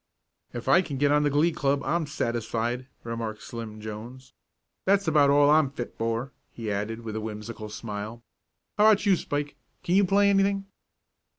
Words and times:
"If 0.51 0.67
I 0.67 0.81
can 0.81 0.97
get 0.97 1.11
on 1.11 1.21
the 1.21 1.29
glee 1.29 1.51
club, 1.51 1.83
I'm 1.85 2.07
satisfied," 2.07 2.87
remarked 3.03 3.43
Slim 3.43 3.79
Jones. 3.79 4.33
"That's 4.83 5.07
about 5.07 5.29
all 5.29 5.51
I'm 5.51 5.69
fit 5.69 5.93
for," 5.95 6.33
he 6.49 6.71
added, 6.71 7.01
with 7.01 7.15
a 7.15 7.21
whimsical 7.21 7.69
smile. 7.69 8.23
"How 8.79 8.87
about 8.87 9.05
you, 9.05 9.15
Spike? 9.15 9.57
Can 9.83 9.93
you 9.93 10.03
play 10.03 10.31
anything?" 10.31 10.65